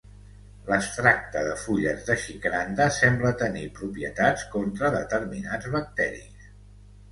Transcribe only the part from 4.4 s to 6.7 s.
contra determinats bacteris.